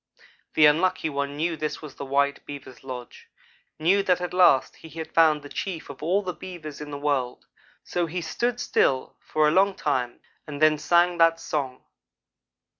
The 0.55 0.65
Unlucky 0.65 1.11
one 1.11 1.37
knew 1.37 1.55
this 1.55 1.79
was 1.83 1.93
the 1.93 2.05
white 2.05 2.43
Beaver's 2.47 2.83
lodge 2.83 3.27
knew 3.77 4.01
that 4.01 4.19
at 4.19 4.33
last 4.33 4.77
he 4.77 4.89
had 4.89 5.13
found 5.13 5.43
the 5.43 5.47
chief 5.47 5.91
of 5.91 6.01
all 6.01 6.23
the 6.23 6.33
Beavers 6.33 6.81
in 6.81 6.89
the 6.89 6.97
world; 6.97 7.45
so 7.83 8.07
he 8.07 8.19
stood 8.19 8.59
still 8.59 9.15
for 9.19 9.47
a 9.47 9.51
long 9.51 9.75
time, 9.75 10.19
and 10.47 10.59
then 10.59 10.79
sang 10.79 11.19
that 11.19 11.39
song. 11.39 11.83